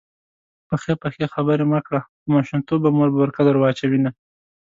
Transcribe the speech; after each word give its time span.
پخې 0.67 0.93
پخې 1.01 1.25
خبرې 1.33 1.65
مه 1.71 1.79
کړه_ 1.87 1.99
په 2.21 2.27
ماشومتوب 2.35 2.79
به 2.83 2.89
مور 2.97 3.09
بورکه 3.15 3.41
در 3.47 3.57
واچوینه 3.61 4.09